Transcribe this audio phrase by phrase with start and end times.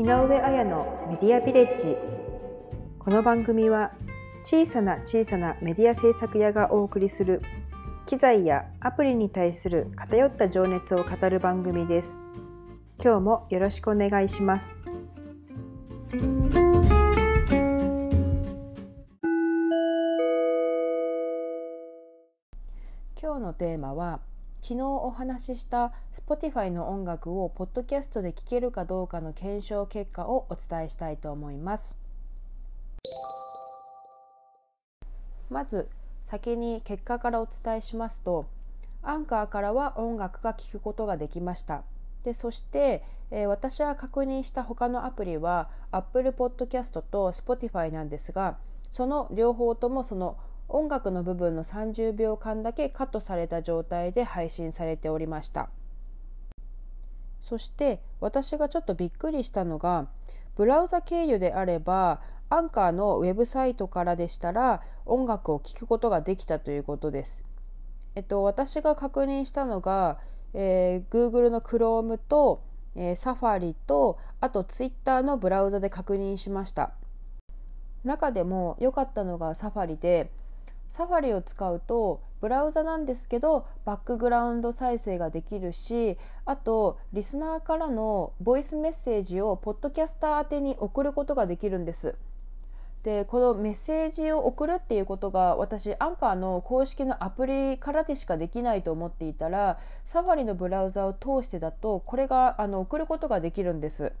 [0.00, 1.94] 井上彩のメディアビレッジ。
[2.98, 3.92] この番組は
[4.42, 7.42] 小さな小さなメディア制作屋がお送りする
[8.06, 12.22] 機材やアプリに対する偏った情熱を語る番組です。
[12.98, 14.78] 今日もよろしくお願いします。
[23.20, 24.20] 今日のテーマは
[24.62, 31.98] 昨日お話しした Spotify の音楽をポッドキャストで聴けるかどうかの検証結果をお伝えしたいと思います。
[35.48, 35.88] まず
[36.22, 38.46] 先に結果からお伝えしますと
[39.02, 41.82] アンカーからは音楽が聴くことができました。
[42.22, 48.58] でそして、えー、私は確認した他のアプリは Apple Podcast と Spotify なんですが
[48.92, 50.36] その両方ともその
[50.72, 55.68] 音楽の部分の30秒間だけカットされた状態で配信されておりました
[57.42, 60.08] そして私がちょっとびっくりしたのが
[60.56, 62.20] ブラウザ経由であれば
[62.52, 67.44] アンカーのウェブサイトからでしたら音楽を聴くことができたということです。
[68.16, 70.18] えっと、私が確認したのが、
[70.52, 72.64] えー、Google の Chrome と、
[72.96, 76.92] えー、Safari とあと Twitter のブラウザで確認しました。
[78.02, 80.32] 中でも良かったのが Safari で
[80.90, 92.16] サファリを使うとブラウザなんですけどバックグラウンド再生ができるしあとリスナーからのボイスメッセージをポッドキャスター宛てに送ることができるんです。
[93.04, 104.12] でこのメッセージを送るっていうことが私アンカーの公式のアプリからでしかできないと思っていたらサファリのブラウザを通してだとこれがあの送ることができるんです。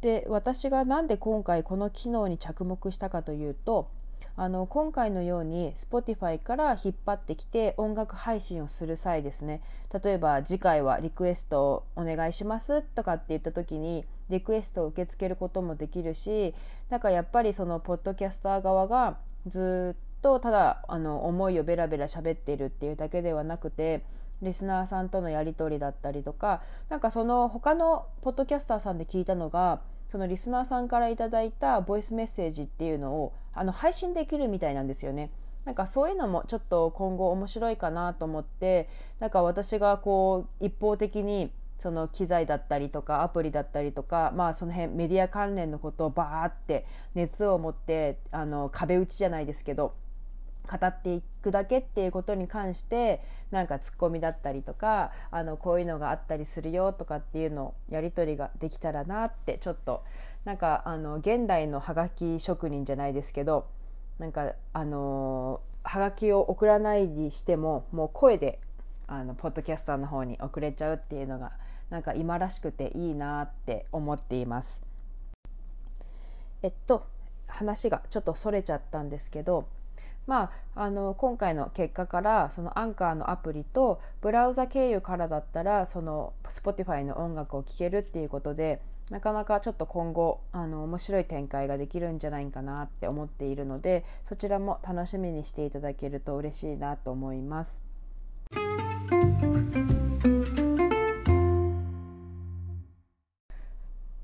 [0.00, 3.90] で私が何で今回この機能に着目したかというと
[4.36, 9.62] あの今回のように Spotify から引っ張ってきて音楽配信をする際ですね。
[10.02, 16.54] 例えば次回はリクエストをお願いしますとかって言った時にリクエストを受け付けることもできるし
[16.90, 24.04] なんかやっぱりそのポッドキャスター側がずっとただあの思いをベラベラ喋っているっていうだけではなくて
[24.42, 29.80] リスナーさんとのやり取りだったりとかなんかその他のポッドキャスターさんで聞いたのが
[30.10, 35.30] そのリスナーさんからいただいたボイスメッセージっていうのをあの配信できるみたいなんですよね。
[35.64, 49.94] なんかそういうのもちょっと今後面白いかなと思ってなんか私がこう一方的にその機材だったりとかアプリだったりとかまあその辺メディア関連のことをバーって熱を持ってあの壁打ちじゃないですけど
[50.68, 60.04] 語っていくだけっていうことに関してなんかツッコミだったりとかあのこういうのがあったりするよとかっていうのをやり取りができたらなってちょっと
[60.44, 63.66] なんかあの現代のハガキ職人じゃないですけど
[64.18, 68.60] なんかあのハガキを送らないにしてももう声で
[69.06, 71.52] あのポッドキャスターの方に送れちゃうっていうのが
[71.88, 74.84] なんか今らしくていいなって思っています。
[76.62, 77.06] えっと
[77.46, 79.68] 話がちょっとそれちゃったんですけど
[80.28, 97.80] まあ、あの今回の結果からそのアンカーのアプリとブラウザ経由からだったらその Spotify の音楽を聴けるっていうことでなかなかちょっと今後あの面白い展開ができるんじゃないかなって思っているのでそちらも楽しみにしていただけると嬉しいなと思います。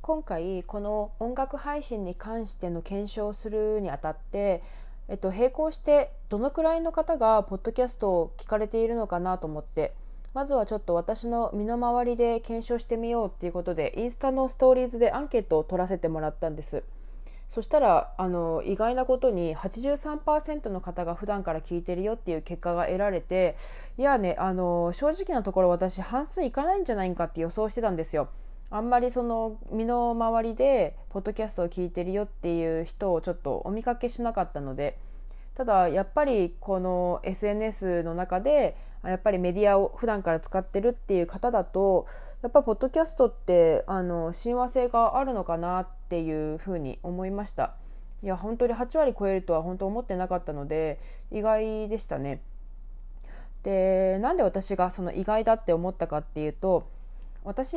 [0.00, 4.62] 今回この音楽配信に関しての検証するにあたって
[5.08, 9.94] えっと、並行してどのくらいの方がポッドキャストを聞かれているのかなと思って
[10.34, 16.84] まずはちょっと私の身の回りで検証してみようっていうことでインスタのストーリーズでアンケートを取らせてもらったんです。
[17.48, 23.56] そしたらあの意外なことに83%の方が普段から聞いてるよっていう結果が得られて
[23.96, 28.28] いやねあの正直なところ私半数いかないんじゃないかって予想してたんですよ。
[28.70, 34.98] あんまりその身の回りでポッドキャストを聞いてるよっていう人をちょっとお見かけしなかったので
[35.54, 42.06] ただやっぱりこの SNS の中でやっぱりメディアを普段から使ってるっていう方だと
[42.42, 47.74] やっぱポッドキャストってあの親和性があるのかなっていうふうに思いました。
[48.22, 50.98] いや本当に8割超えるとは本当思ってなかったので
[51.30, 52.40] 意外でしたね。
[53.62, 56.86] でなんで私がその意外だって思ったかっていうと
[57.48, 57.76] 私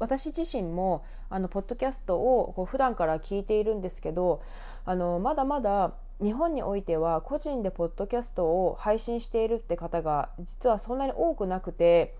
[0.00, 4.42] 私自身もあのポッドキャストをこう普段から聞いているんですけど
[4.84, 12.16] あのまだまだ日本においては個人でポッドキャストを配信しているって方が実はそんなに多くなくて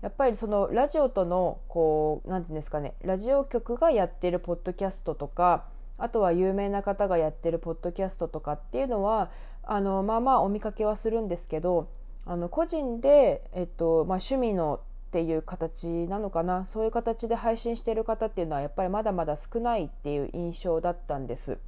[0.00, 5.66] やっぱりそのラジオとのこう何て言うんですかねラジオ局がやってるポッドキャストとか
[5.98, 9.30] あとは有名な方がやってるポッドキャストとかっていうのは
[9.64, 11.90] あのまあまあお見かけはするんですけど
[12.24, 21.58] あの個人で、えっとまあ、趣味のっていう形なのかなそういう形で配信している方っていうのはやっぱりまだまだ少ないっていう印象だったんです。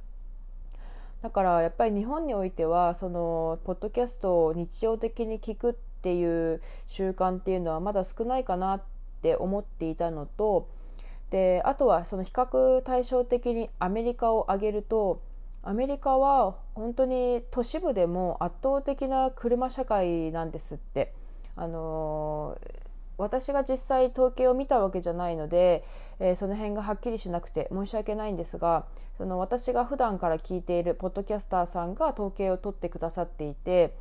[1.23, 8.81] だからやっぱり日本においてはそのポッドキャストを日常的に聞くっていう習慣っていうのはまだ少ないかなっ
[9.23, 10.67] て思っていたのと
[11.29, 15.21] であとはその比較対照的にアメリカを挙げると
[15.61, 21.13] アメリカは本当に都市部でも圧倒的な車社会なんですって。
[21.55, 21.90] あの
[23.21, 25.83] 私が実際統計を見たわけじゃないので、
[26.19, 28.85] えー、その辺がはっきりしなくて申し訳ないんですが
[29.17, 33.93] その私が普段から聞いているポッドキャスターさんが統計を取ってくださっていて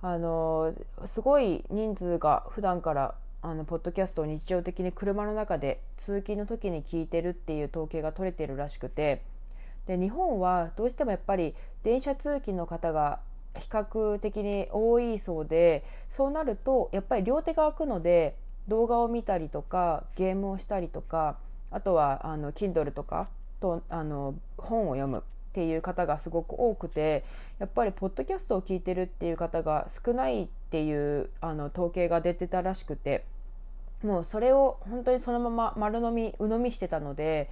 [0.00, 0.74] あの
[1.04, 9.22] すごい人数が普段からあのポッドキャストを日常的に車の中で通勤の時に聞いてるっていう統計が取れてるらしくて
[9.86, 13.20] で日本はどうしてもやっぱり電車通勤の方が
[13.58, 18.36] 比較的に多いそうでそうなるとやっぱり両手が空くので
[18.68, 21.36] 動画を見たりとかゲームをしたりとか
[21.70, 23.28] あとはあの Kindle とか
[23.60, 25.22] とあの本を読むっ
[25.52, 27.24] ていう方がすごく多くて
[27.58, 33.24] やっぱりポッドキャストを聞いてるっていう方が少ないっていうあの統計が出てたらしくて
[34.02, 37.50] もうそれを本当にそのまま丸飲み鵜呑みしてたので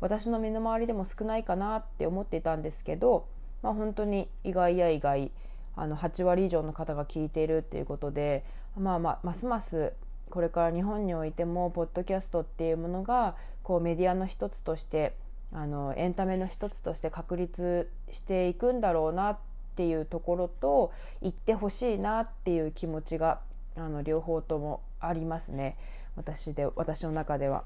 [0.00, 3.26] 私の身の回りでも少ないかなって思っていたんですけど、
[3.62, 5.30] まあ、本当に意外や意外
[5.76, 8.44] あの8割以上の方が聞いているっていうことで、
[8.76, 9.92] まあまあ、ますます
[10.32, 15.14] これから日本においてもポッドキャストっていうものがこうメディアの一つとして
[15.52, 19.38] あのエンタメの一つとして確立していくんだろうなっ
[19.76, 20.90] ていうところと
[21.20, 23.40] 言ってほしいなっていう気持ちが
[23.76, 25.76] あの両方ともありますね
[26.16, 27.64] 私で私の中では。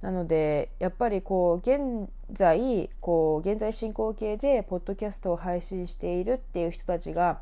[0.00, 7.40] なのでやっぱりこう現在こう現在進行形でポッドキャストを配信しているっていう人たちが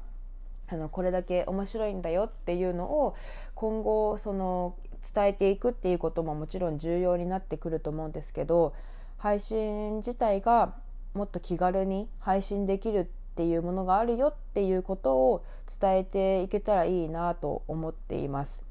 [0.69, 3.15] あのこれだけ面白いんだよっていうのを
[3.55, 4.75] 今後その
[5.15, 8.75] 伝えていくっていうことももちろん重要になってくると思うんですけど
[9.19, 10.75] 配信自体が
[11.15, 13.05] もっと気軽に配信できるっ
[13.37, 15.45] ていうものがあるよっていうことを
[15.81, 18.65] 伝えていけたらいいなと思っています。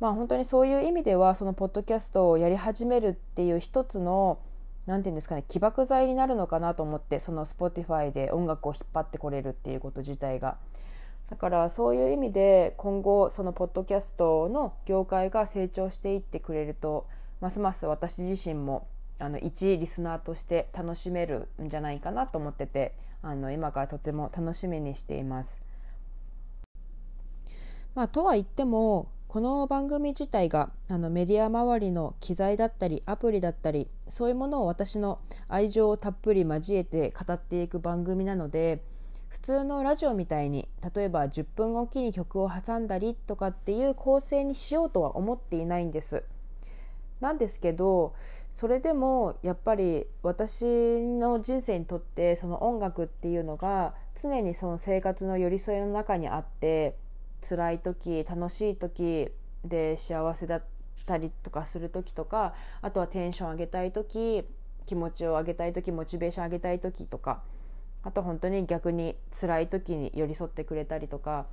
[0.00, 4.38] まあ本当にそういう意味ではそのポッドキャストをやり始めるっていう一つの
[4.86, 10.56] 何て言うんですかね起爆剤になるのかなと思ってその Spotify で音楽を引っ張ってこれるっていうこと自体が。
[11.32, 17.06] だからそういう意味で今後そのポッドキャストの業界が成長していってくれると
[17.40, 18.86] ますます私自身も
[19.18, 25.62] あの一リスナーとして楽しめるんじゃないかなと思っててあの今からとても楽しみにしています。
[27.94, 35.18] まあ、とは言ってもこの番組自体があのメディア周りの機材だったりアプリだったりそういうものを私の
[35.48, 38.82] 愛情をたっぷり交えて語っていく番組なので
[39.32, 46.22] 普通のラジオみたいに例えば10分おきに曲を挟んだりとかっていう構成にしようとは思っていないんです。
[47.20, 48.14] なんですけど
[48.50, 50.64] それでもやっぱり私
[51.00, 56.96] の人生にとってその音楽っていうのが常にその生活の寄り添いの中にあって
[57.48, 59.30] 辛い時楽しい時
[59.64, 60.62] で幸せだっ
[61.06, 64.44] たりとかする時とかあとはテンション上げたい時
[64.84, 67.42] 気持ちを上げたい時モチベーション上げたい時とか
[68.02, 71.46] あと本当に逆に辛い時に寄り添ってくれたりとか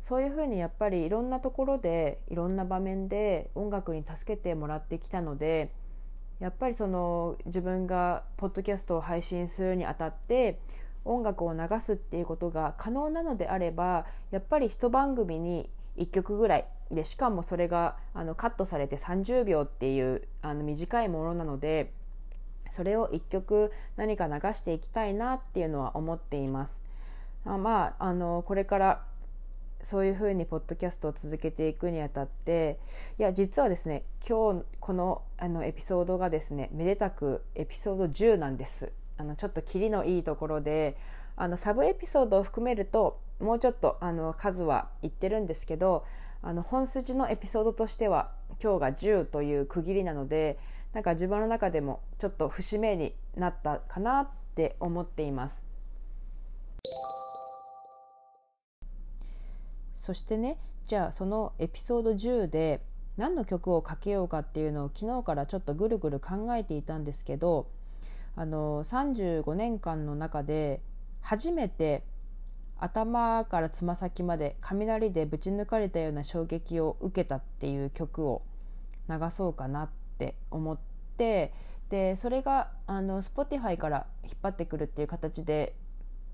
[0.00, 5.70] そういうふうにやっぱりいろんなところでいろんな場面で音楽に助けてもらってきたので
[6.40, 10.58] やっぱりその自分がポッドキャストを配信するにあたって
[11.04, 21.92] 音楽を流すっていうことが可能なのであればやっぱり一番組に1曲ぐらいでしかもそれがあのカットされて30秒っていうあの短いものなので
[22.72, 26.84] それを1曲何か流していきたいなっていうのは思っています。
[27.44, 29.02] あまあ、あのこれから
[29.82, 32.78] そういうふうにポッドキャストを続けていくにあたって
[33.18, 40.96] いや実はですね今日このあのエピソードがですねめでたくエピソード10なんですあのちょっとキリのいいところで
[41.36, 46.04] あのサブエピソードを含めるともうちょっとあの数はいってるんですけど
[46.42, 48.30] あの本筋のエピソードとしては
[48.62, 50.58] 今日が10という区切りなので
[50.92, 55.64] なんか自分の中でもちょっと節目になったかなって思っています。
[59.94, 60.58] そしてね
[60.88, 62.82] じゃあそのエピソード10で
[63.16, 67.68] 何の曲をかけようかっていうのを昨日からちょっとぐるぐる考えていたんですけど
[68.34, 70.80] あの35年間の中で
[71.20, 72.02] 初めて
[72.78, 78.42] 頭からつま先まで雷でぶち抜かれたような衝撃を受けたっていう曲を
[79.08, 80.78] 流そうかなってって思っ
[81.16, 81.52] て
[81.90, 85.74] でそれがあの Spotify から引っ張ってくるっていう形で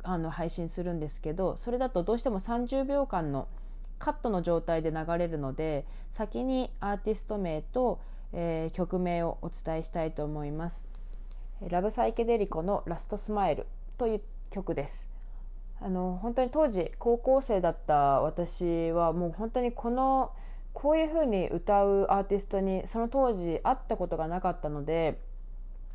[0.02, 3.48] あの配信するんですけどそれだとどうしても30秒間の
[3.98, 8.00] カットの状態で流れるので先にアーティスト名と、
[8.32, 10.88] えー、曲名をお伝えしたいと思います。
[11.68, 13.66] ラブサイケデリコのラストスマイル
[13.96, 15.10] という曲です。
[15.80, 20.32] あの本当に当時高校生だった私はもう本当にこの
[20.72, 25.18] こういう風に歌うアーティストにその当時会ったことがなかったので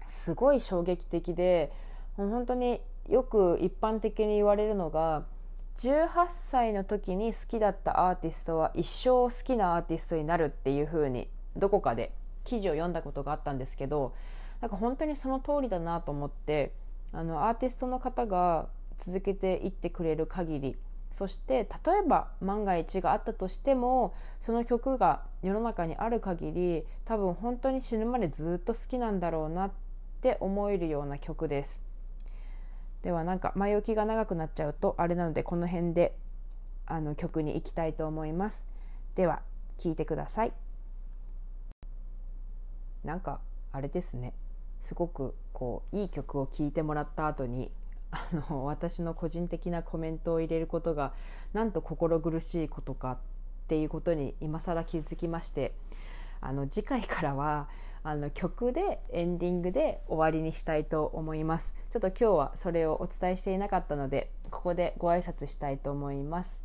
[0.07, 1.71] すごい衝撃的で
[2.17, 5.25] もう本当によく一般的に言われるのが
[5.77, 12.13] 18歳の時に好きだったアーティストは一生好きなアーティストになるっていう風にどこかで
[12.43, 14.13] 記事を読んだことがあったんですけど
[14.61, 16.73] なんか本当にその通りだなと思って
[17.11, 20.77] あのアーティストの方が続けていってくれる限り
[21.13, 29.71] そして例えば万が一があったとしてもその曲が世の中にある限り多分本当に死ぬまでずっと好きなんだろうなっ
[30.21, 31.83] て思えるような曲です。
[33.03, 36.17] ではなんか前置きが長くなっちゃうとあれなのでこの辺で
[36.87, 38.67] あの曲に行きたいと思います。
[39.13, 39.43] では
[39.77, 40.51] 聴いてください。
[43.03, 43.39] なんか
[43.71, 44.33] あれですね。
[44.81, 47.69] すごくこういい曲を聴いてもらった後に
[48.13, 51.13] あの私の個人的なコメントを入れることが
[51.51, 53.17] なんと心苦しいことかっ
[53.67, 55.73] ていうことに今更気づきまして
[56.39, 57.67] あの次回からは
[58.03, 61.73] あの曲でエンディングで終わりにしたいと思います。
[61.89, 66.63] ちょっと今日はそれをお伝えしていなかったのでここでご挨拶したいと思います。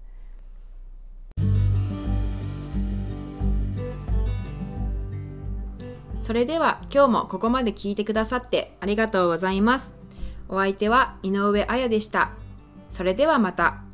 [6.21, 9.98] それでは今日もここまで聞いてくださってありがとうございます。
[10.49, 12.31] お相手は井上彩でした
[12.91, 13.88] それではまた。